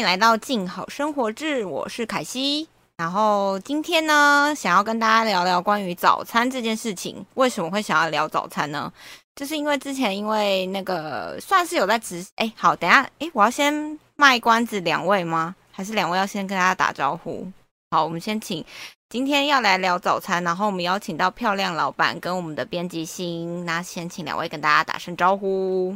[0.00, 2.66] 迎来到静好生活志，我是凯西。
[2.96, 7.22] 然后今天呢，想要跟大家聊聊关于早餐这件事情。
[7.34, 8.90] 为什么会想要聊早餐呢？
[9.36, 15.54] 就是因为之前因为那个算是有在直，哎，好，等下，哎，我要先卖关子，两位吗？
[15.70, 17.46] 还是两位要先跟大家打招呼？
[17.90, 18.64] 好，我们先请
[19.10, 25.94] 今天要来聊早餐，然后我们邀请到漂亮老板跟我们的编辑星，那先请两位跟大家打声招呼。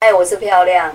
[0.00, 0.92] 哎，我是漂亮。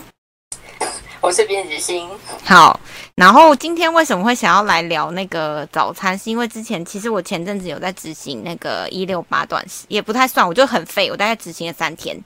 [1.20, 2.10] 我是编辑星，
[2.46, 2.80] 好。
[3.16, 6.18] 然后今天为什么会想要来聊那个早餐？
[6.18, 12.18] 是因为之前其实我前阵子有在执行那个一六八断食，也不太算，我就很废，我大概执行了三天。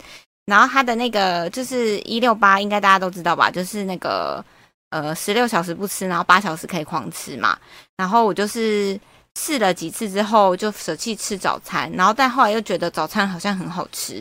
[0.46, 3.50] 然后他的那个就是一六八，应该大家都知道吧？
[3.50, 4.44] 就是那个
[4.90, 7.58] 呃十六小时不吃，然后八小时可以狂吃嘛。
[7.96, 9.00] 然后我就是
[9.40, 11.90] 试了几次之后，就舍弃吃早餐。
[11.94, 14.16] 然后但后来又觉得早餐好像很好吃，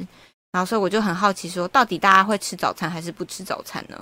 [0.53, 3.99] 然后所以我就很好奇，说到底大家会吃早餐还是不吃早餐呢？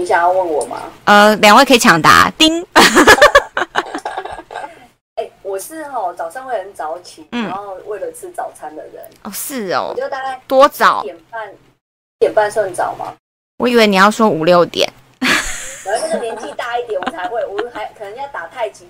[0.00, 0.90] 你想要问我吗？
[1.04, 2.30] 呃，两位可以抢答。
[2.38, 2.66] 叮。
[5.16, 9.04] 哎，我是哈早上会很早起，然后为了吃早餐的人。
[9.24, 9.92] 哦，是哦。
[9.94, 11.02] 我就大概多早？
[11.02, 11.52] 点半，
[12.18, 13.12] 点半算早吗？
[13.58, 14.90] 我以为你要说五六点。
[15.20, 18.88] 然后那个年纪大一点，我才会，我还可能要打太极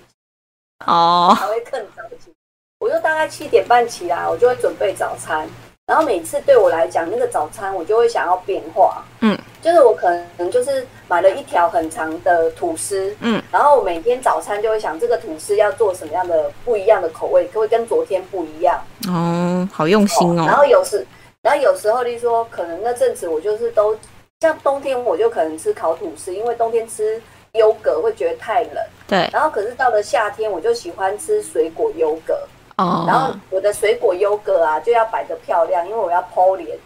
[0.85, 2.31] 哦，才会更早起。
[2.79, 5.45] 我就大概七点半起来，我就会准备早餐。
[5.85, 9.03] 然后每次对我来讲，那个早餐我就会想要变化。
[9.21, 9.37] 嗯。
[9.61, 18.83] 就是我可能就是买了一条很长的吐司，嗯，然后每天早餐就会想这个吐司要做什么样的不一样的口味，可会跟昨天不一样。
[19.07, 20.45] 哦，好用心哦。
[20.47, 21.05] 然后有时，
[21.43, 23.95] 然后有时候，例如说，可能那阵子我就是都
[24.39, 27.21] 像冬天，我就可能吃烤吐司，因为冬天吃
[27.51, 28.83] 优格会觉得太冷。
[29.07, 29.29] 对。
[29.31, 32.35] 然后可是到了夏天，我就喜欢吃水果优格。
[32.81, 33.05] 哦。
[33.07, 36.77] 然后我的水果优格啊，就要摆的漂亮，因为我要剖脸。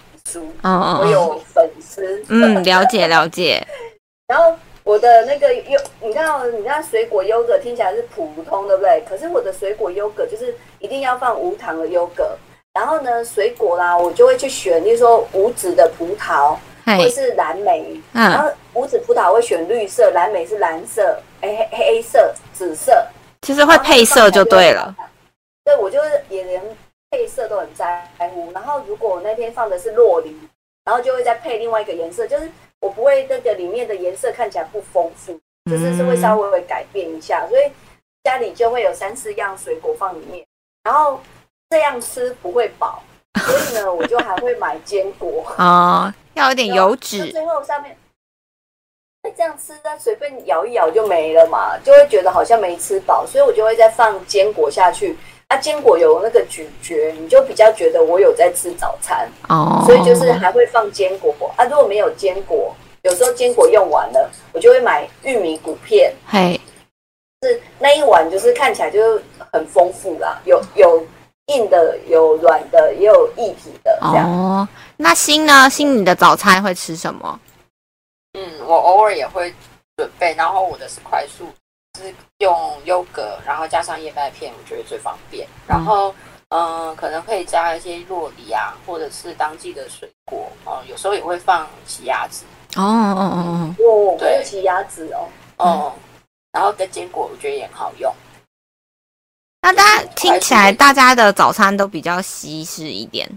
[0.63, 3.66] 哦，我有粉丝，嗯，了解了解。
[4.28, 6.28] 然后我的那个优，你看，
[6.59, 9.01] 你看水果优格听起来是普通，对不对？
[9.07, 12.35] 可是我的水果优格就是一定要放无糖的优格。
[12.73, 17.85] 然后呢，水果啦，我就会去选，例如说无籽的葡萄，或者是蓝莓。
[18.13, 22.91] 嗯然后无籽葡萄会选绿色，蓝莓是蓝色，哎，黑黑色、紫色，
[23.44, 24.94] 其实会配色就对了。
[25.65, 26.63] 对，我就是也连。
[27.11, 30.35] 配色都很在乎，然后如果我那天放的是洛梨，
[30.83, 35.39] 然后就会再配另外一个颜色，就是我不会那个里面的颜色看起来不丰富，
[35.71, 37.71] 就是是会稍微会改变一下，所以
[38.23, 40.45] 家里就会有三四样水果放里面，
[40.83, 41.21] 然后
[41.69, 43.01] 这样吃不会饱，
[43.39, 47.95] 所以呢，我就还会买坚果啊， 要有点油脂，最后上面
[49.37, 55.15] 这样吃，它随便咬一咬就没了嘛，就会觉得好像没吃饱，所以我就会再放坚果下去。
[55.47, 61.63] 啊，坚果有那个咀嚼，你就比较觉得我有在吃早餐哦，所以就是还会放坚果啊。
[61.66, 66.59] 如果没有坚果，有时候坚果用完了，我就会买玉米谷片，嘿，
[67.44, 71.06] 是那一碗就是看起来就很丰富啦，有有
[71.53, 74.27] 硬的，有软的，也有液体的这样。
[74.27, 74.67] 哦，
[74.97, 75.69] 那新呢？
[75.69, 77.39] 新你的早餐会吃什么？
[78.33, 79.53] 嗯，我偶尔也会
[79.95, 81.45] 准备，然后我的是快速。
[81.95, 85.47] 是用优格，然后加上燕麦片，我觉得最方便。
[85.67, 86.13] 然后，
[86.50, 90.83] 嗯，可能可以加一些洛梨啊，或者是当季的水果哦。
[90.88, 92.45] 有时候也会放奇亚籽。
[92.75, 95.29] 哦哦哦哦，对，奇亚籽哦。
[95.57, 95.94] 哦，
[96.51, 98.13] 然后跟坚果，我觉得也很好用。
[99.62, 103.27] 那大家听起来，大家的早餐都比较西式一点。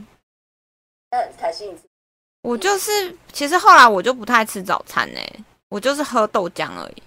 [1.11, 1.75] 那凯西，
[2.43, 5.21] 我就是，其实后来我就不太吃早餐呢，
[5.71, 7.03] 我就是喝豆浆而已。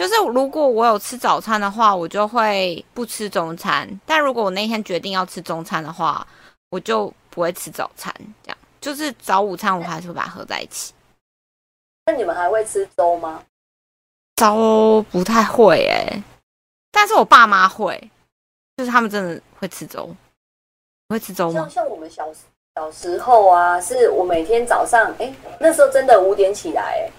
[0.00, 6.26] 就是如果我有吃早餐的话，我就会不吃中餐；但如果我那天决定要吃中餐的话，
[6.70, 8.10] 我就不会吃早餐。
[8.42, 10.94] 这样就是早午餐我还是会把它合在一起。
[12.06, 13.42] 那你们还会吃粥吗？
[14.36, 16.22] 粥不太会哎，
[16.90, 18.10] 但是我爸妈会，
[18.78, 20.08] 就是他们真的会吃粥。
[21.10, 21.60] 会吃粥吗？
[21.60, 22.26] 像像我们小
[22.74, 27.10] 小时候啊，是我每天早上哎，那时候真的五点起来哎。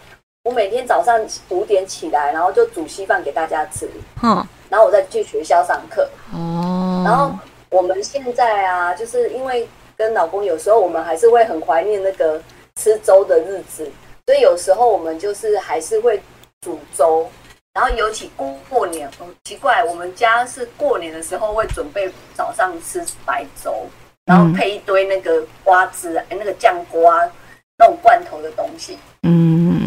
[0.43, 3.87] 我每天早上五点起来，然后就煮稀饭给大家吃，
[4.23, 7.31] 嗯，然后我再去学校上课，哦，然后
[7.69, 12.41] 我们现在啊，就是因为跟老公有时候我们还是会很怀念那个
[12.75, 13.87] 吃粥的日子，
[14.25, 16.19] 所以有时候我们就是还是会
[16.61, 17.29] 煮粥，
[17.75, 19.07] 然后尤其过过年，
[19.43, 23.85] 奇怪，我们家是过年的时候会准备早上吃白粥，
[24.25, 27.29] 然后配一堆那个瓜子，哎，那个酱瓜
[27.77, 29.80] 那种罐头的东西，嗯。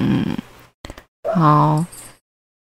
[1.34, 1.84] 好，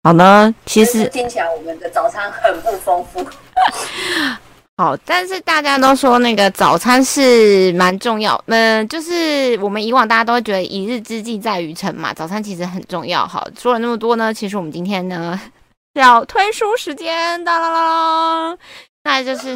[0.03, 0.53] 好呢。
[0.65, 3.25] 其实听起来我们的早餐很不丰富。
[4.75, 13.27] 好，但是大家都说那个早餐是蛮重要，嗯，就是我们以往大家都会觉得一日之计在于晨嘛，早餐其实很重要。
[13.27, 15.39] 好，说了那么多呢，其实我们今天呢
[15.93, 18.57] 要推书时间，当啦啦啦，
[19.03, 19.55] 那就是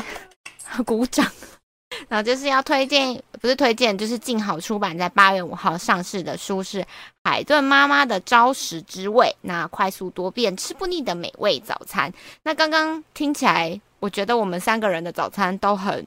[0.85, 1.25] 鼓掌。
[2.09, 6.81] 然后就是要推荐，不是推荐，就是静好出版在八月五号上市的书是
[7.23, 12.11] 《海顿妈妈的朝食之味》，那快速多变吃不腻的美味早餐。
[12.43, 16.05] 那刚刚听起来，我觉得我们三个人的早餐都很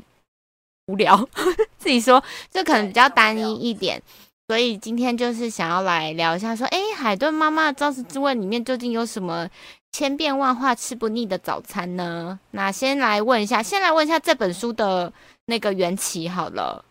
[0.86, 1.28] 无聊，
[1.78, 4.02] 自己说这可能比较单一一点。
[4.48, 9.48] 所以今天就是想要来聊一下，说，哎，海顿妈妈的朝食之味里面究竟有什么
[9.92, 12.38] 千变万化吃不腻的早餐呢？
[12.50, 15.12] 那先来问一下，先来问一下这本书的。
[15.46, 16.84] 那个缘起好了，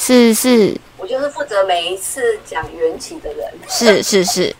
[0.00, 3.52] 是是，我就是负责每一次讲缘起的人。
[3.68, 4.54] 是是是，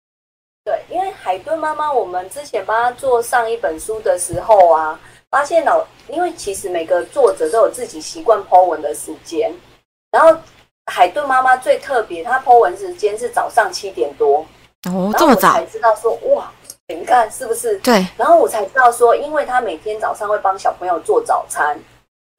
[0.62, 5.00] 对，因为海顿妈妈，我们之前帮她做上一本书的时候啊，
[5.30, 9.50] 发现老，因为其实每个作者都有自己习惯剖文的时间，
[10.10, 10.38] 然后
[10.92, 14.44] 海顿妈妈最特别，她剖文时间是早上七点多，
[14.86, 16.50] 哦，这么早才知道说哇，
[16.88, 17.76] 你看是不是？
[17.78, 21.78] 对，然后我才知道说，因为他每天早上会帮小朋友做早餐。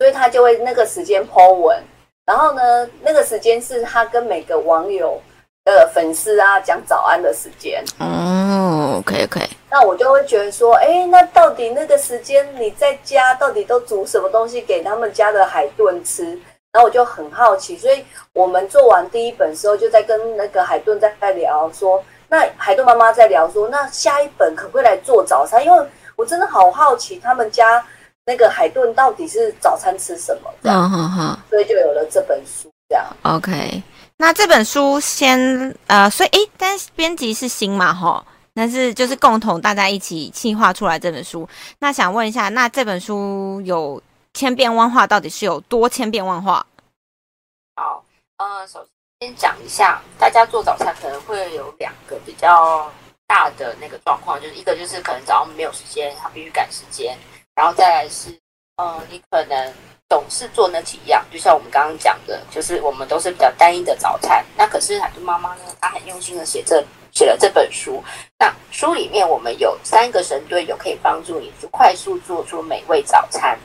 [0.02, 1.78] 所以他就会那个时间 Po 文，
[2.26, 5.22] 然后呢，那个时间是他跟每个网友
[5.66, 7.84] 的粉丝啊讲早安的时间。
[7.98, 9.44] 哦，可以可以。
[9.70, 16.24] 那我就会觉得说，哎，那到底那个时间你在家到底都煮什么东西给他们家的海顿吃？
[16.72, 25.64] 然后我就很好奇，所以我们做完第一本时候，就在跟那个海顿在在聊说，那海顿妈妈在聊说，那下一本可不可以来做早餐？
[25.66, 27.84] 因为我真的好好奇他们家。
[28.26, 30.54] 那个海顿到底是早餐吃什么？
[30.62, 32.70] 嗯哼哼，所以就有了这本书。
[32.88, 33.82] 这样，OK。
[34.18, 37.92] 那这本书先呃，所以诶，但是编辑是新嘛？
[37.92, 38.24] 哈，
[38.54, 41.50] 但是就是共同大家一起企划出来这本书。
[41.80, 44.00] 那想问一下，那这本书有
[44.36, 46.64] 千变万化，到底是有多千变万化？
[47.78, 48.04] 好，
[48.38, 48.86] 呃，首
[49.22, 52.90] 先讲一下，大家做早餐可能会有两个比较
[53.28, 57.18] 大的那个状况，就是一个就是可能早上没有时间，他必须赶时间。
[57.54, 58.30] 然后再来是，
[58.78, 59.74] 嗯，你可能
[60.08, 64.42] 总是做那几样，就像我们刚刚讲的，就是我们都是比较单一的早餐。
[64.56, 66.82] 那可是海豚妈妈呢，她很用心的写这
[67.12, 68.02] 写了这本书。
[68.40, 73.60] 那书里面我们有三个神队友可以帮助你快速做出美味早餐，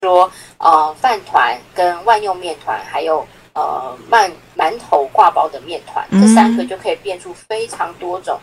[0.00, 8.38] 说呃饭团跟万用面团，还有呃馒馒头挂包的面团，这三个就可以变出非常多种，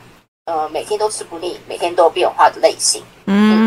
[0.45, 3.03] 呃每天都吃不腻，每天都有变化的类型。
[3.25, 3.58] 嗯，哎。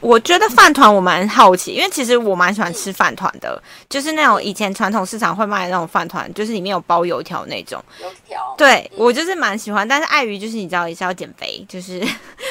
[0.00, 7.82] 我觉得饭团我蛮好奇，因为其实我蛮喜欢吃饭团的，就是那种以前传统市场会卖的那种饭团，就是里面有包油条那种。
[8.00, 8.54] 油条。
[8.56, 12.00] 对，我就是蛮喜欢，但是碍于就是你知道也是要减肥，就是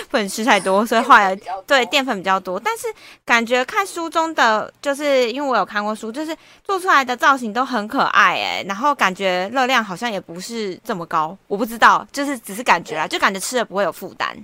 [0.10, 1.36] 不能吃太多，所以 后来
[1.66, 2.60] 对淀粉比较多。
[2.60, 2.88] 但是
[3.26, 14.36] 感觉看书中的，就是因为我有看过书，就是做出来的造型都很可爱哎，然后感觉热量好像也不是这么高，我不知道，就是只是感觉啊，就感觉吃了不会有负担。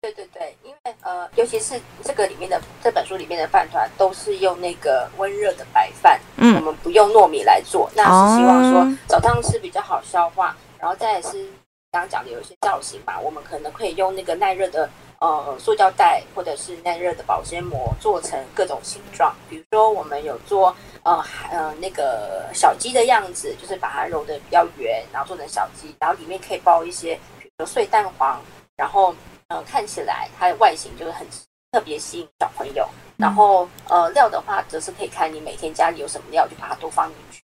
[0.00, 0.56] 对对对，
[1.02, 10.56] 呃，尤其是这个里面的这本书里面的饭团都是用那个温热的白饭，嗯，我们不用糯米来做，那是希望说早上吃比较好消化。
[10.78, 11.44] 然后再是
[11.90, 14.88] 刚刚讲的有一些造型嘛，我们可能可以用那个耐热的
[15.20, 28.40] 呃塑胶袋或者是耐热的保鲜膜做成各种形状，比如说我们有做呃呃那个小鸡的样子，就是把它揉的比较圆，然后做成小鸡，然后里面可以包一些比如碎蛋黄，
[28.76, 29.14] 然后。
[29.48, 31.26] 呃，看起来它的外形就是很
[31.72, 32.86] 特别吸引小朋友。
[33.16, 37.42] 然后呃，料的话则是可以看你每天家里有什么料，就把它都放进去。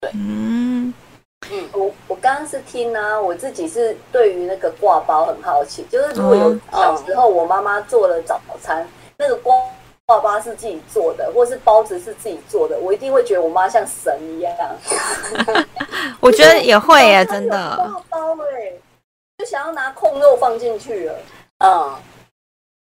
[0.00, 0.92] 对，嗯
[1.50, 9.54] 嗯，我我刚刚是听呢，我自己是对于那个挂包很好奇，就是如果有小时候我妈妈做了早餐，那个挂
[10.06, 14.54] 挂包是自己做的，或是包子是自己做的，我一定会觉得我妈像神一样。
[16.18, 17.76] 我觉得也会耶，真的。
[17.76, 18.72] 挂包哎，
[19.36, 21.14] 就想要拿控肉放进去了。
[21.62, 21.96] 嗯，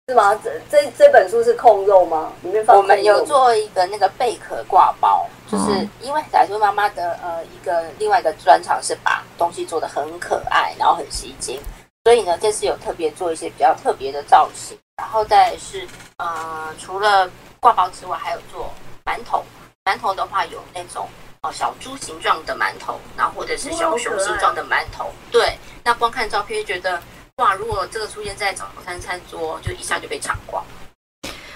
[0.08, 0.34] 是吗？
[0.42, 2.32] 这这这本书是控肉吗？
[2.44, 11.60] 里面放我们有做一个那个贝壳挂包，就是因为仔叔妈妈的呃一个另外一个专长是把东西做的很可爱，然后很吸睛，
[12.06, 15.86] 所以呢这次有特别做一些比较特别的造型，然后再是
[16.18, 17.30] 呃除了
[17.60, 19.44] 挂包之外，还有做馒头。
[19.84, 21.06] 馒头的话有那种
[21.42, 25.12] 哦小猪形状的馒头，然后或者是小熊形状的馒头。
[25.30, 27.02] 对，那光看照片觉得。
[27.38, 27.56] 哇！
[27.56, 30.64] 如果这个出现在早餐餐桌，就一下就被抢光。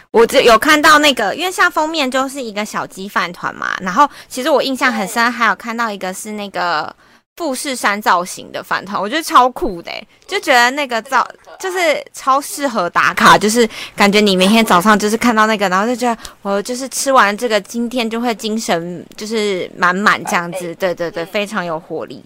[0.09, 3.77] 我只有看到那个，因为像封面就是一个小鸡饭团嘛。
[3.81, 6.95] 然后其实我印象很深，还有看到一个是那个
[7.35, 9.91] 富士山造型的饭团，我觉得超酷的，
[10.25, 11.27] 就觉得那个造
[11.59, 22.23] 就是超适合打卡，就是感觉你明天早上就是看到那个，然后就觉得我就是吃完这个，今天就会精神就是满满这样子，对对对，非常有活力。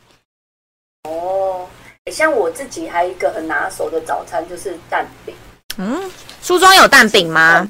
[1.03, 1.67] 哦，
[2.11, 5.33] 像我自己还有一个很拿手的早餐就是蛋饼。
[5.77, 7.67] 嗯，书中有蛋饼吗？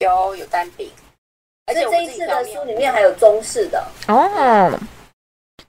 [0.00, 0.90] 有有蛋饼，
[1.66, 4.78] 而且这一次的书里面还有中式的哦。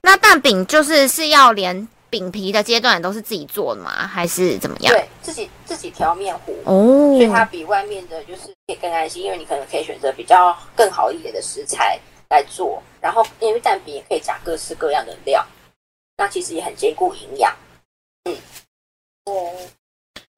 [0.02, 4.06] 那蛋饼就是是要连饼皮的阶段都是自己做的吗？
[4.06, 4.92] 还是怎么样？
[4.92, 11.98] 对，自己自己调面糊哦，所以它比外面的就是可以更安心，因为你可能可以选择比较更好一点的食材
[12.30, 12.82] 来做。
[13.00, 15.46] 然后因为蛋饼也可以加各式各样的料，
[16.16, 17.54] 那其实也很兼顾营养。
[19.26, 19.52] 嗯，哦，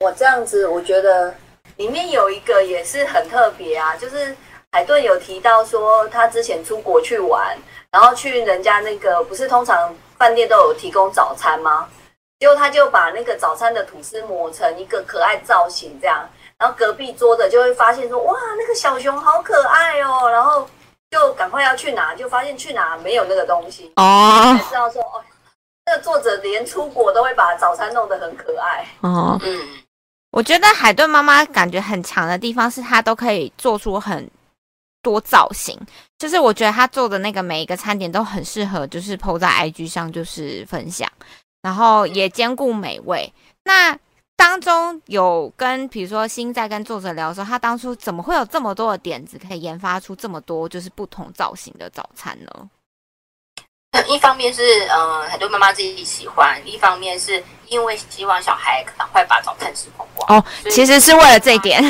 [0.01, 1.35] 我这样子我觉得
[1.77, 4.37] 里面有一个也是很特别啊，就是
[4.73, 7.57] 海顿有提到说他之前出国去玩。
[7.93, 11.89] 然后去人家那个不是通常饭店都有提供早餐吗？
[12.39, 16.25] 结果他就把那个早餐的吐司抹成一个可爱造型，这样，
[16.57, 20.65] 然后隔壁桌的就会发现说，哇，那个小熊好可爱哦，然后
[21.11, 25.21] 就赶快要去拿，就发现去拿没有那个东西哦，才知道说哦，
[25.91, 29.37] 那个作者连出国都会把早餐弄得很可爱哦。
[29.43, 29.59] 嗯，
[30.31, 34.31] 我觉得海顿妈妈感觉很强的地方是她都可以做出很。
[35.03, 35.75] 多造型，
[36.19, 41.11] 就是我觉得她做的那个每一个餐点都很适合，就是 PO 在 IG 上就是分享，
[41.63, 43.33] 然后也兼顾美味。
[43.65, 43.99] 那
[44.37, 52.69] 当中有跟比如说新在跟作者聊的时候，他当初怎么会有这么多的点子，可以研发出这么多就是不同造型的早餐呢？
[54.09, 60.39] 一方面是嗯很多妈妈自己喜欢，一方面是因为希望小孩赶快把早餐吃光光。
[60.39, 61.83] 哦，其实是为了这一点。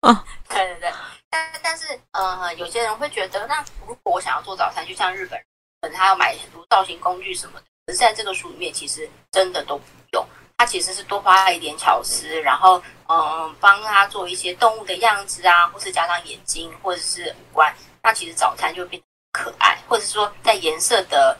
[0.00, 0.92] 哦， 对对对。
[1.30, 5.46] 但但是，呃，有些人会觉得，那如果我想要做早餐，就像日本人，
[5.80, 7.64] 可能他要买很多造型工具什么的。
[7.86, 10.24] 可是在这个书里面，其实真的都不用，
[10.56, 21.36] 他其实是多花一点巧思，然后，嗯，帮他做一些动物的样子啊，或是加上眼睛或者是五官，那其实早餐就变得可爱，或者说在颜色的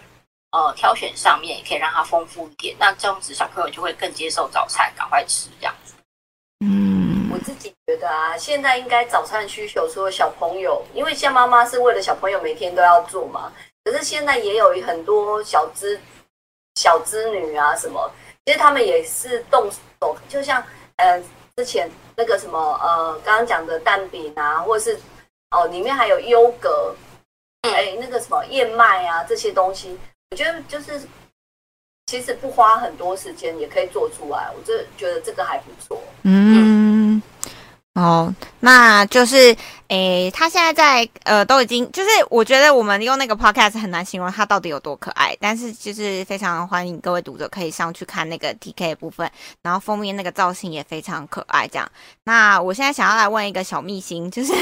[0.51, 2.75] 呃挑选上面，也可以让它丰富一点。
[2.77, 5.95] 那这样子小朋友就会更接受早餐，赶快吃这样子。
[6.67, 13.53] 嗯我自己觉得啊，现在应该早餐需求，除了小朋友，因为像妈妈是为了小朋友每天都要做嘛。
[13.85, 16.01] 可是现在也有很多小资
[16.75, 18.11] 小资女啊，什么，
[18.45, 19.71] 其实他们也是动
[20.01, 20.61] 手，就像
[20.97, 21.23] 呃
[21.57, 24.99] 之前那个什么呃刚刚讲的蛋饼啊，或者是
[25.51, 26.95] 哦里面还有优格，
[27.71, 29.99] 哎那个什么燕麦啊这些东西，
[30.31, 31.01] 我觉得就是
[32.07, 36.03] 其实不花很多时间也可以做出来，我这觉得这个还不错。
[36.23, 37.23] 嗯。
[37.95, 39.57] 哦，那就是，
[39.87, 49.31] 诶，他现在在，呃，都已经，就是我觉得我们用那个 podcast 很难形容他到底有多可爱，但是就是非常欢迎各位读者可以上去看那个 TK 的部分，
[49.63, 51.89] 然后封面那个造型也非常可爱，这样。
[52.25, 54.53] 那我现在想要来问一个小秘辛，就是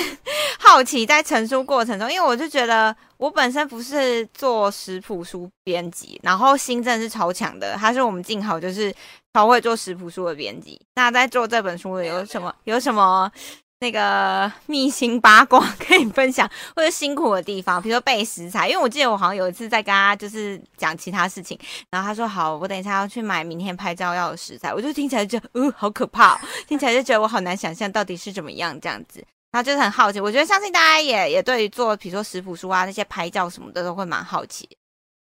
[0.59, 8.95] 好奇在成书过程中，因为我就觉得我本身不是做食谱书编辑，然后心真的是超强的，他是我们静好就是。
[9.35, 13.33] 超会做食谱书的编辑，那在做这本书有什么有什么
[13.81, 18.69] 那个秘辛八卦可以分享，或者辛苦的地方，比如说备食材。
[18.69, 30.21] 因为我记得我好像有一次在跟他就是讲其他事情，然后他说好，我等一下要去买明天拍照要的食材，我就听起来就呃好可怕，听起来就觉得我好难想象到底是怎么样这样子，然后就是很好奇。
[30.21, 34.69] 我觉得相信大家也也对于做比如说食谱书啊那些拍照什么的都会蛮好奇。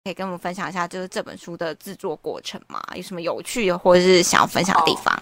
[0.04, 2.82] 可以跟我们分享一下，就是这本书的制作过程吗？
[2.96, 5.16] 有什么有趣或者是想要分享的地方？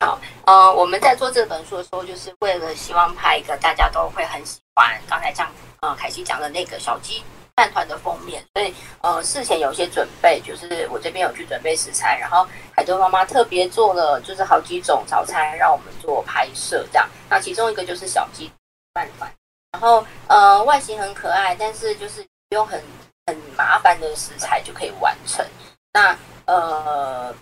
[0.00, 5.46] 好，呃，我们在做这本书的时候，就是为了希望拍一个大家都会很喜欢，刚才像
[5.80, 7.22] 呃凯西讲的那个小鸡
[7.56, 17.08] 饭团的封面，所以呃事前有些准备，就是我这边有去准备食材，然后海豚妈妈特别做了就是好几种早餐让我们做拍摄，这样。
[17.28, 18.50] 那其中一个就是小鸡
[18.94, 19.32] 饭团，
[19.72, 22.24] 然后呃外形很可爱，但是就是。
[22.50, 22.80] 用很
[23.26, 25.44] 很麻烦的食材就可以完成。
[25.92, 27.34] 那呃，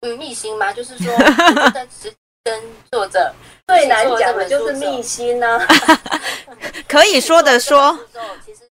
[0.00, 0.72] 嗯，秘辛吗？
[0.72, 1.16] 就是说，
[2.42, 3.32] 跟作者
[3.68, 5.60] 最难讲的就是秘辛呢。
[6.88, 7.96] 可以说的说，
[8.44, 8.68] 其实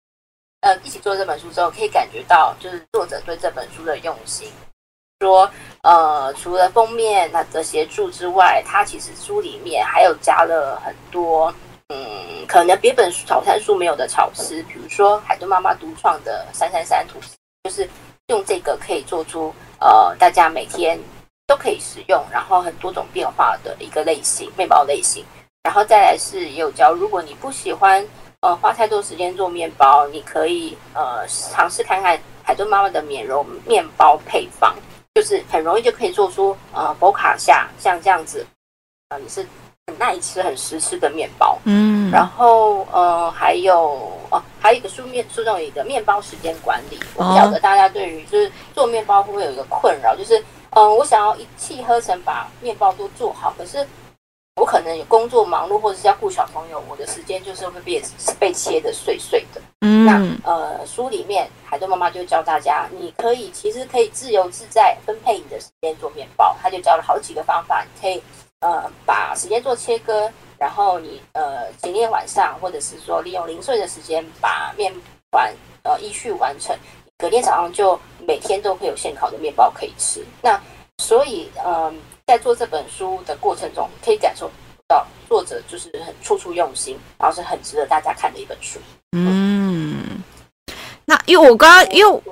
[0.64, 4.50] 呃，一起做这本书之后，可以感觉到就是作者对这本书的用心。
[5.20, 5.48] 说
[5.82, 11.54] 呃，除了封面那的协助之外，它其实书里面还有加了很多。
[11.88, 17.86] 嗯，可能别本早餐书没有的巧思，比如说海豚妈妈独创的三三三吐司，就是
[18.28, 20.98] 用这个可以做出呃大家每天
[21.46, 25.22] 都可以使用，然后很多种变化的一个类型面包类型。
[25.62, 28.06] 然后再来是也有教，如果你不喜欢
[28.44, 34.74] 呃花太多时间做面包，你可以呃尝试看看海豚妈妈的免揉面包配方，
[35.14, 38.46] 就是很容易就可以做出呃博卡夏像这样子，
[39.08, 39.46] 呃你是
[39.86, 41.56] 很耐吃、很实吃的面包。
[41.64, 50.38] 嗯，然后呃还有哦还有一个书面书中有一个面包时间管理，我不晓得大家对于就是做面包会不会有一个困扰，就是
[50.72, 53.88] 嗯我想要一气呵成把面包都做好，可是。
[54.56, 58.00] 我可能有工作忙碌，或者是要顾小朋友，我的时间就是会被
[58.38, 59.60] 被切的碎碎的。
[59.80, 66.56] 嗯，那呃，书里面海豚妈妈就教大家，你可以其实可以自由自在分配你的时间做面包。
[66.62, 68.22] 他就教了好几个方法，你可以
[68.60, 74.94] 呃把时间做切割，然后你呃今天晚上或者是说利用零碎的时间把面
[75.32, 76.76] 团呃依序完成，
[77.18, 80.24] 隔天早上就每天都会有现烤的面包可以吃。
[80.40, 80.58] 那
[80.98, 82.00] 所以嗯。
[82.26, 84.50] 在做这本书的过程中，可以感受
[84.88, 88.78] 到作者就是很处处用心，然后是很值得大家看的一本书。
[89.12, 90.22] 嗯，
[91.04, 92.22] 那因为我刚刚因为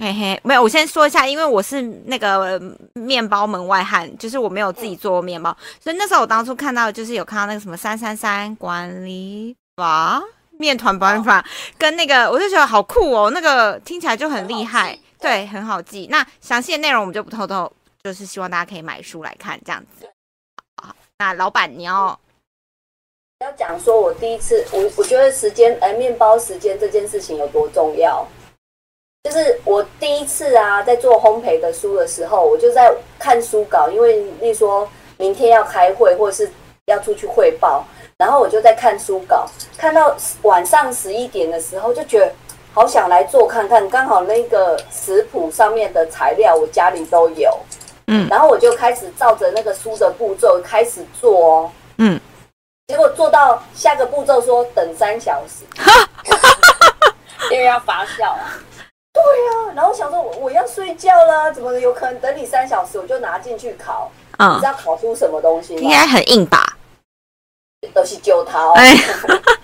[0.00, 2.60] 嘿嘿没有，我先说一下，因为我是那个
[2.94, 10.22] 面包门外汉，就是我没有自己做过面包，所以那时候我当初看到就是有看到那个什么三三三管理法
[10.56, 11.44] 面团管理法，
[11.76, 16.08] 跟那个我就觉得好酷哦，那个听起来就很厉害，对，很好记。
[16.10, 17.72] 那详细的内容我们就不透透。
[18.08, 20.08] 就是希望大家可以买书来看这样子。
[20.82, 22.18] 好，那老板你要
[23.40, 28.26] 要讲说，我第一次，我我觉得时间，哎，面包时间这件事情有多重要。
[29.24, 34.88] 就是我第一次啊，在做烘焙的书的时候，我就在看书稿，因为例如说
[35.18, 36.50] 明天要开会，或是
[36.86, 37.84] 要出去汇报，
[38.16, 39.46] 然后我就在看书稿，
[39.76, 42.32] 看到晚上十一点的时候，就觉得
[42.72, 43.86] 好想来做看看。
[43.90, 47.54] 刚好那个食谱上面的材料，我家里都有。
[48.10, 51.70] 嗯，然后我就开始照着那个书的步骤开始做哦。
[51.98, 52.18] 嗯，
[52.86, 55.64] 结果做到下个步骤说等三小时，
[57.52, 58.54] 因为要发酵啊。
[59.12, 62.98] 对呀，然后想说我要睡觉啦，怎么有可能等你三小时？
[62.98, 65.80] 我就拿进去烤，你知道烤出什么东西吗？
[65.82, 66.76] 应该很硬吧？
[67.92, 68.74] 都是酒桃，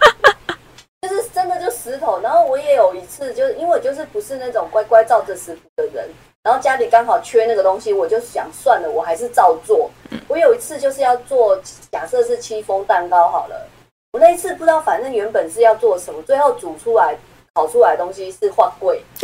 [1.85, 2.19] 石头。
[2.23, 6.09] 然后我也有一次，就是因为我就是不是那种乖乖照着食谱的人。
[6.43, 9.91] 然后家里刚好缺那个东西，我就想算了，我还是照做。
[10.29, 11.59] 我有一次就是要做，
[11.91, 13.69] 假设是戚风蛋糕好了。
[14.13, 17.17] 我那一次不知道，反正原本是要做什么，最后煮出来、
[17.55, 19.03] 烤出来的东西是花桂。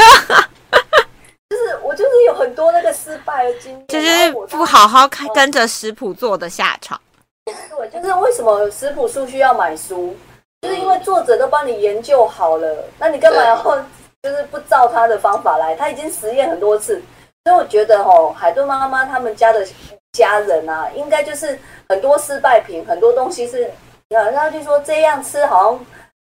[1.50, 6.98] 就是我就是有很多那个失败的经验，就是不好好看跟着食谱做的下场。
[7.44, 10.16] 对，就是为什么食谱书需要买书，
[10.62, 13.56] 就是因为作者都帮你研究好了，那你干嘛要？
[14.22, 17.00] 就是不照他的方法来，他已经实验很多次，
[17.42, 19.66] 所以我觉得吼，海顿妈妈他们家的
[20.12, 23.70] 家人啊，应该就是很多失败品，很多东西是，
[24.10, 25.80] 然后就说这样吃好像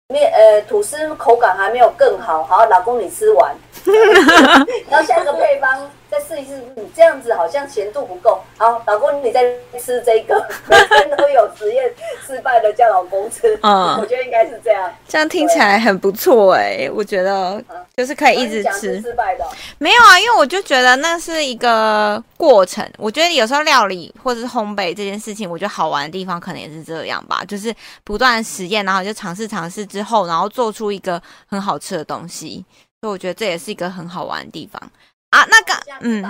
[0.08, 3.54] 面呃吐司口感还没有更好，好老公你吃完，
[4.90, 5.90] 然后下一个配方。
[6.06, 8.40] 再试一试，你这样子好像咸度不够。
[8.56, 9.42] 好，老公，你再
[9.80, 11.92] 吃这个， 每天都有实验
[12.24, 13.58] 失败的叫老公吃。
[13.62, 14.88] 嗯，我觉得应该是这样。
[15.08, 17.60] 这样听起来很不错哎，我觉得
[17.96, 19.00] 就是可以一直吃。
[19.00, 19.44] 失败的
[19.78, 22.88] 没有啊，因为我就觉得那是一个过程。
[22.96, 32.64] 我觉得有时候料理或者是烘焙这件事情，我觉得好玩的地方可能也是这样吧，就是不断实验，然后就尝试尝试之后，然后做出一个很好吃的东西。
[33.04, 34.80] 所以我觉得这也是一个很好玩的地方。
[35.28, 36.22] 啊，那个，嗯，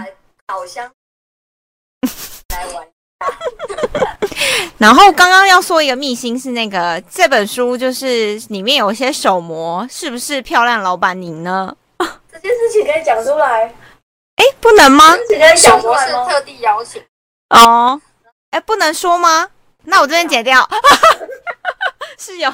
[0.45, 0.91] 烤箱
[2.51, 2.85] 来玩。
[4.79, 11.77] 然后刚刚要说一个秘辛是那个这本书就是里面有一些手模，是不是漂亮老板您呢？
[12.33, 13.73] 这件事情可以讲出来？
[14.35, 15.15] 哎，不能吗？
[15.57, 17.01] 手模是特地邀请
[17.51, 18.03] 哦。
[18.51, 19.49] 哎，不能说吗？
[19.85, 20.69] 那我这边剪掉。
[22.19, 22.53] 是有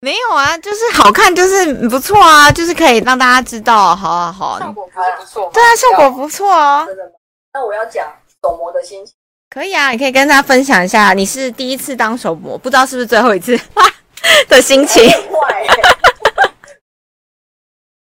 [0.00, 0.56] 没有啊？
[0.58, 4.58] 就是好看，就是不错啊，就是可以让大家知道，好啊好。
[4.58, 6.84] 效果还不错，对啊，效果不错哦。
[6.86, 7.10] 真的吗？
[7.54, 8.06] 那我要讲
[8.42, 9.14] 手模的心情。
[9.50, 13.58] 可以啊，你可以跟大家分享一下，你是第一次当手模，不知道是不是最后一次
[14.48, 15.02] 的心情。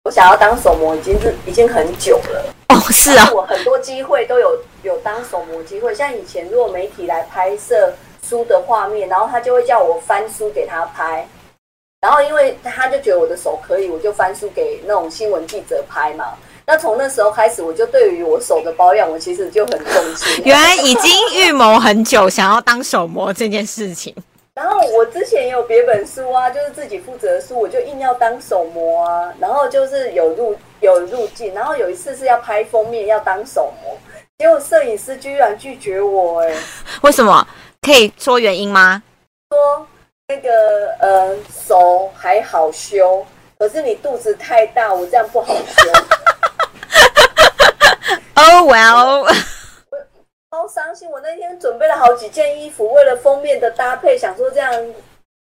[0.04, 7.92] 我想要当手模已经是已经很久了哦，是啊，我很多机会都有有当手模机会，像以前如果媒体来拍摄。
[8.30, 11.26] 书的画面，然后他就会叫我翻书给他拍，
[12.00, 16.34] 然后因为他就觉得我的手可以，我就翻书给那种新闻记者拍嘛。
[16.64, 20.40] 那从那时候开始，我就对于我手的保养，我其实就很重视。
[20.42, 24.14] 原来已经预谋很久，想要当手模这件事情。
[24.54, 29.32] 然后我之前也有别本书啊，就是自己负责的书，我就硬要当手模啊。
[29.40, 33.98] 然后就是有入有入境，然后有一次是要拍封面，要当手模，
[34.38, 36.54] 结果摄影师居然拒绝我，哎，
[37.02, 37.44] 为什么？
[37.82, 39.02] 可以说原因吗？
[39.50, 39.86] 说
[40.28, 43.26] 那个呃手还好修，
[43.58, 45.90] 可是你肚子太大，我这样不好修。
[48.34, 49.26] Oh well，
[50.50, 51.10] 超伤心。
[51.10, 54.72] 我那天准备了好几件衣服，为了封面的搭配，想说这样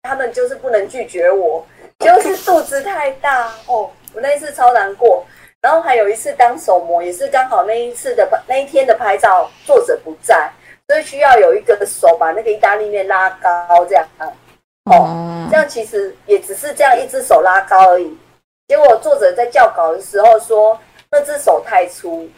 [0.04, 1.66] 他们就是不能拒绝我，
[2.00, 3.90] 就是肚子太大哦。
[4.14, 5.26] 我那一次超难过。
[5.62, 10.52] 然后还有一次当手模，也是刚好那一次的那一天的拍照，作者不在，
[10.88, 14.08] 所以需要有一个手把那个意大利面拉高，这样
[14.86, 18.18] 哦，这样其实也只是这样一只手拉高而已。
[18.68, 22.30] 结果作者在校稿的时候说，那只手太粗。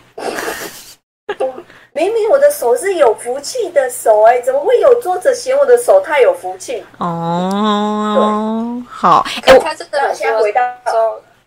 [1.91, 6.85] 明明我的手是有福气的手哎，怎么会有作者嫌我的手太有福气？
[6.99, 10.61] 哦，好，哎，他真的先回到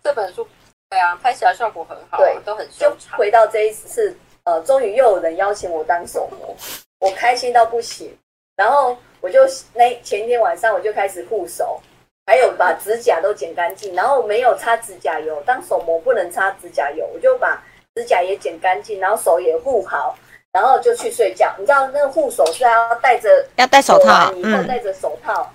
[0.03, 0.47] 这本书。
[0.89, 3.17] 对啊，拍起来效果很好，对，都很修长。
[3.17, 6.55] 回到这一次，呃，终于又有人邀请我当手模，
[6.99, 8.17] 我开心到不行。
[8.55, 9.39] 然后我就
[9.73, 11.79] 那前一天晚上我就开始护手，
[12.25, 15.41] 还有把指甲都剪干净，然后没有擦指甲油。
[15.45, 17.63] 当手模不能擦指甲油，我就把
[17.95, 20.15] 指甲也剪干净，然后手也护好，
[20.51, 21.53] 然后就去睡觉。
[21.57, 25.51] 你知道那个护手是要戴着要戴手套，以后戴着手套，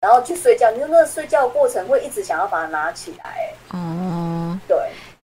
[0.00, 0.70] 然后去睡觉。
[0.70, 4.58] 你说那个睡觉过程会一直想要把它拿起来，哦。
[4.68, 4.76] 对，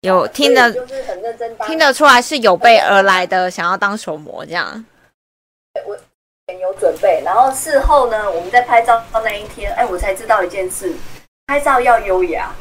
[0.05, 4.85] 有听得就是很认真，听得出来是有备而来的，想要当手模这样。
[5.85, 5.97] 我
[6.53, 10.93] 有准备，然后事后呢，我们在拍照到那一天，哎，我才知道一件事，
[11.47, 12.51] 拍照要优雅。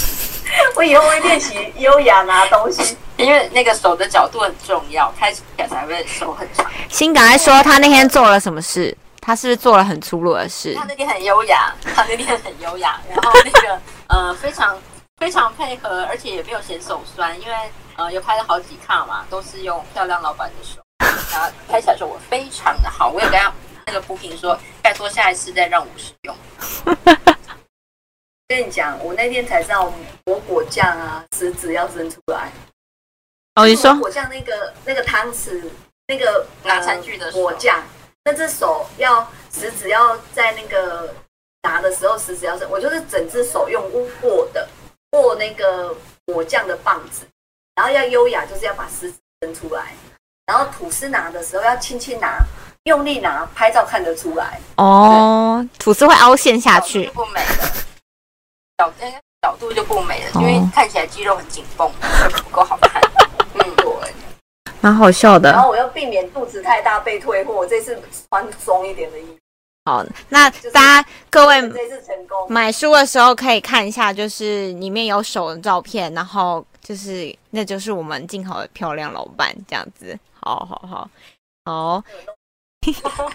[0.74, 6.64] 我以后会练习优雅拿东西，因为那个手的角度很重要，拍起来才会手很长。
[6.88, 8.96] 新刚才说他那天做了什么事？
[9.20, 10.74] 他是不是做了很粗鲁的事？
[10.74, 14.74] 他那天很优雅，他那天很优雅，然后那个呃非常。
[15.18, 17.54] 非常配合，而且也没有嫌手酸，因为
[17.96, 20.80] 呃，有拍了好几卡嘛，都是用漂亮老板的手，
[21.32, 23.52] 然后拍起来说我非常的好，我有跟他
[23.86, 26.36] 那个铺评说，拜托下一次再让我使用。
[28.46, 29.92] 跟你讲，我那天才知道
[30.24, 32.50] 抹果酱啊，食指要伸出来。
[33.56, 35.68] 哦，你说果酱那个那个汤匙，
[36.06, 37.82] 那个拿餐具的果酱，
[38.24, 41.12] 那只手要食指要在那个
[41.62, 43.82] 拿的时候，食指要伸，我就是整只手用
[44.22, 44.66] 握的。
[45.12, 45.94] 握那个
[46.26, 47.26] 果酱的棒子，
[47.74, 49.94] 然后要优雅，就是要把食指伸出来，
[50.46, 52.38] 然后吐司拿的时候要轻轻拿，
[52.84, 54.60] 用力拿，拍照看得出来。
[54.76, 57.72] 哦，吐司会凹陷下去，不美了。
[58.78, 58.92] 角
[59.42, 61.90] 角度就不美了，因为看起来肌肉很紧绷，
[62.44, 63.00] 不够好看。
[63.54, 63.86] 嗯，对，
[64.80, 65.50] 蛮好笑的。
[65.52, 69.38] 然后我要避免肚子太大被退货，这次穿松一点的衣服。
[69.88, 71.62] 好，那大家各位
[72.46, 80.14] 买书的时候可以看一下，就是里面有手的照片，然后就是那就是我们进口的漂亮老板这样子。
[80.40, 81.10] 好好好，
[81.64, 82.02] 好，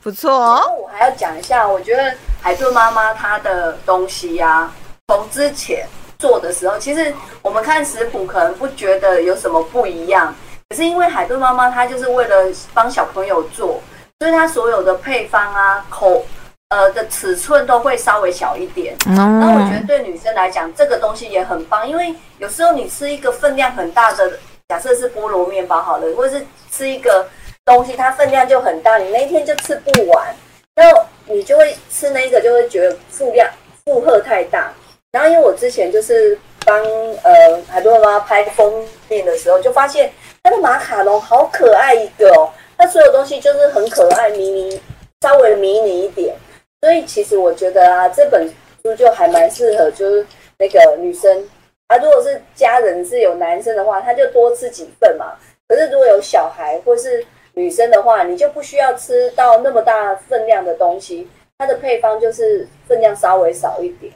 [0.00, 0.62] 不错哦。
[0.80, 4.72] 我还要讲一下，我觉得海顿妈妈她的东西呀，
[5.08, 5.84] 从之前
[6.16, 10.32] 做的时候，其实我们看食谱可能不觉得有什么不一样，
[10.68, 12.36] 可是因为海顿妈妈她就是为了
[12.72, 13.82] 帮小朋友做。
[14.20, 16.26] 所以它所有的配方啊，口
[16.70, 18.96] 呃的尺寸都会稍微小一点。
[19.06, 24.32] 那我觉得对女生来讲，这个东西也很棒，因为有时候你吃一个分量很大的，
[24.68, 27.28] 假设是菠萝面包好了，或者是吃一个
[27.64, 30.34] 东西，它分量就很大，你那一天就吃不完，
[30.74, 33.48] 然后你就会吃那个，就会觉得负量
[33.84, 34.72] 负荷太大。
[35.12, 36.76] 然后因为我之前就是帮
[37.22, 42.50] 呃很多妈妈拍封面的时候，就发现它的马卡龙好可爱一个哦。
[42.78, 44.80] 它所有东西就是很可爱、迷你，
[45.20, 46.34] 稍微迷你一点，
[46.80, 48.48] 所以其实我觉得啊，这本
[48.84, 50.24] 书就还蛮适合，就是
[50.58, 51.44] 那个女生
[51.88, 55.32] 啊，如果是家人是有男生的话，他就多吃几份嘛。
[55.66, 64.12] 可是如果有小孩或是女生的话，你就不需要吃到那么大分量的东西，它的配方就是分量稍微少一点。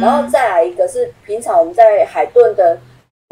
[0.00, 2.78] 然后再来一个是平常我们在海顿的。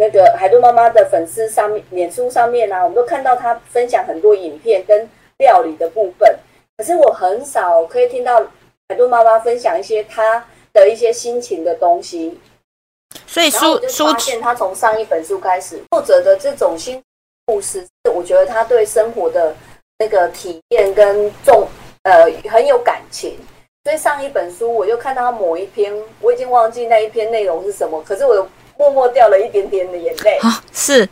[0.03, 6.29] 那个海豚妈妈的粉丝上面、脸书上面啊，我们都看到她分享很多影片跟料理的部分。
[6.77, 8.41] 可是我很少可以听到
[8.89, 12.37] 海豚妈妈分享一些她的一些心情的东西。
[13.29, 17.01] 所以书书发现她从上一本书开始，作者的这种心
[17.47, 19.55] 故事，我觉得他对生活的
[20.01, 21.65] 那个体验跟重
[22.03, 23.39] 呃很有感情。
[23.85, 28.49] 所以上一本书我就看到某一篇，我已经忘记那一篇内容是什么，可是我。
[28.79, 31.09] 默默掉了一点点的眼泪啊，是，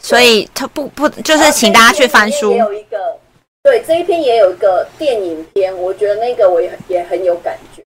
[0.00, 2.52] 所以他不不就是请大家去翻书。
[2.52, 3.18] 也有一个，
[3.62, 7.82] 对这一篇也有一个电影篇，我觉得那个我也也很有感觉，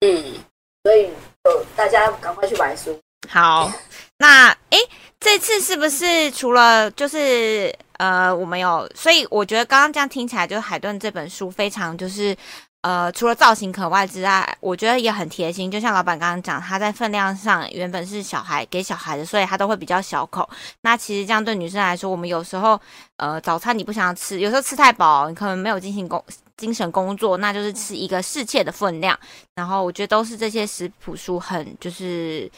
[0.00, 0.34] 嗯，
[0.82, 1.10] 所以
[1.44, 2.98] 呃大家赶快去买书。
[3.28, 3.72] 好，
[4.18, 4.78] 那哎
[5.18, 12.36] 这次是不是除了就是呃，我们有，所以我觉得刚刚这样听起来，就是海顿这本书非常就是。
[12.84, 15.70] 呃，除了造型可爱之外，我觉得也很贴心。
[15.70, 20.46] 就像老板刚刚讲，他在分量上原本是小孩给小孩的，所以他都会比较小口。
[20.82, 22.78] 那其实这样对女生来说，我们有时候
[23.16, 26.22] 呃早餐你不想要吃，有时候吃太饱，你可能没有进行工
[26.58, 29.18] 精神工作，那就是吃一个适切的分量。
[29.54, 32.50] 然后我觉得都是这些食谱书很就是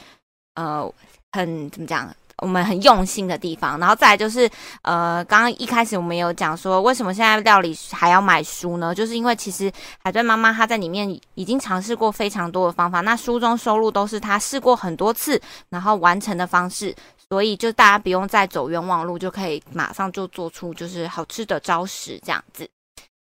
[0.55, 0.85] 呃
[1.31, 2.13] 很怎么讲？
[2.43, 4.47] 我们很用心的地方，然后再来就是，
[4.83, 8.93] 呃，刚刚一开始我们有讲说，为什么现在料理还要买书呢？
[8.93, 9.71] 就是因为其实
[10.03, 16.95] 海顿妈妈她在里面已经尝试过非常多的方法，那书中收录都是她试过很多次然后完成的方式，
[17.27, 22.69] 所以就大家不用再走冤枉路，就可以马上就做出就是好吃的招食这样子。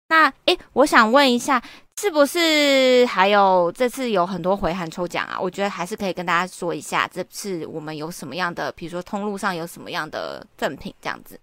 [0.10, 1.62] 那诶，我想问一下。
[1.98, 5.38] 是不是还有这次有很多回函抽奖啊？
[5.40, 11.40] 我觉得还是可以跟大家说一下，这次我们有什么样的，比如说通路上有什么样的赠品这样子。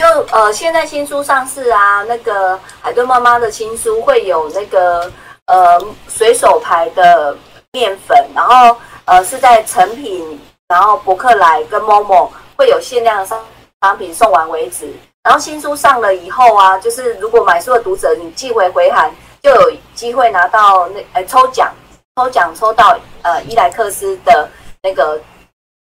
[0.00, 5.10] 就呃，现在新书上市啊，那个海顿妈妈的新书会有那个
[5.46, 7.34] 呃随手牌的
[7.72, 8.76] 面粉，然后
[9.06, 13.42] 呃是在成品，然后博客来跟 Momo 会有限量商
[13.80, 14.92] 商品送完为止。
[15.22, 19.10] 然后新书上了以后啊，就是如果买书的读者你寄回回函。
[19.42, 21.72] 就有机会拿到那呃抽奖，
[22.14, 24.46] 抽奖抽到呃伊莱克斯的
[24.82, 25.18] 那个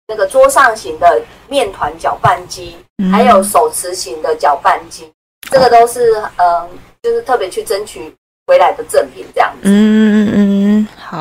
[0.10, 2.76] 那个桌上型的面团搅拌机，
[3.13, 5.10] 还有手持型的搅拌机，
[5.50, 6.69] 这个都是嗯，
[7.02, 8.13] 就是特别去争取
[8.45, 9.69] 回来的赠品这样子。
[9.69, 10.25] 嗯嗯嗯，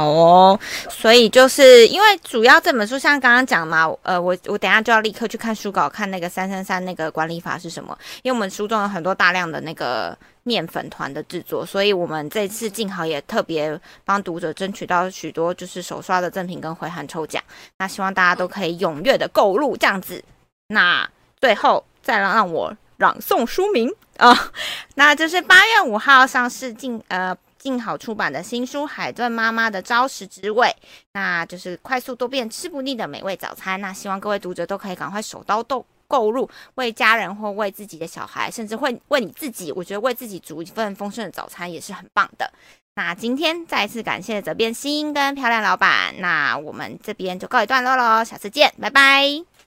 [0.04, 0.58] 哦。
[0.88, 10.16] 所以就是因为主要这本书像刚刚讲嘛，呃，我我等下就要立刻去看书稿，看那个三三三那个管理法是什么，因为我们书中有很多大量的那个。
[10.46, 17.42] 面粉团的制作，所以我们这次静好也特别帮读者争取到许多就是手刷的赠品跟回函抽奖。
[17.78, 20.22] 那希望大家都可以踊跃的购入这样子。
[20.66, 21.08] 那
[21.40, 24.52] 最后再让让我朗诵书名啊，
[24.96, 30.68] 那就是八月五号上市静呃静好出版的新书《海顿妈妈的招食之味》，
[31.14, 33.80] 那就是快速多变吃不腻的美味早餐。
[33.80, 35.84] 那希望各位读者都可以赶快手刀动。
[36.06, 42.48] 购入为家人或为自己的小孩，甚至会为你自己，我觉得为自己煮一份丰盛的早餐也是很棒的。
[42.94, 49.53] 那今天再次感谢责编新跟漂亮老板，那我们这边就告一段落喽，下次见，拜拜。